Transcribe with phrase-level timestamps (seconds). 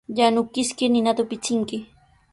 [0.17, 1.77] Yanukiskir ninata upichinki.